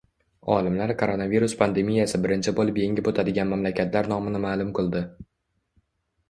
[0.53, 5.05] Olimlar koronavirus pandemiyasi birinchi bo‘lib yengib o‘tadigan mamlakatlar nomini ma’lum qildi